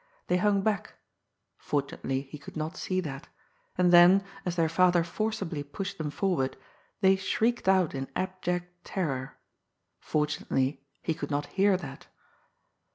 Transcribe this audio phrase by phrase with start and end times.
[0.29, 0.93] They hung back—
[1.59, 3.27] fortunately, he could not see that—
[3.77, 6.57] ^and then, as their father forcibly pushed them forward,
[7.01, 9.37] they shrieked out in abject terror—
[10.03, 12.07] ^fortunately, he could not hear that.